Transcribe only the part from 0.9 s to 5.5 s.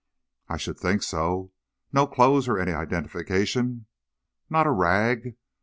so. No clothes or any identification?" "Not a rag.